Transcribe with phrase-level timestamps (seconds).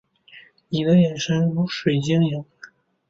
[0.69, 2.43] 你的眼神如水晶莹